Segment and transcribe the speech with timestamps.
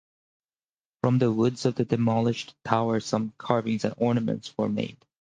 [1.03, 4.97] From the wood of the demolished tower some carvings and ornaments were made.